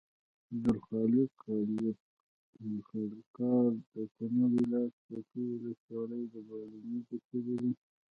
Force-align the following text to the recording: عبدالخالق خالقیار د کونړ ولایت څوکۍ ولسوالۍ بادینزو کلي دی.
عبدالخالق 0.51 1.31
خالقیار 2.87 3.71
د 3.93 3.95
کونړ 4.15 4.47
ولایت 4.55 4.93
څوکۍ 5.05 5.45
ولسوالۍ 5.49 6.21
بادینزو 6.49 7.17
کلي 7.27 7.55
دی. 7.61 7.71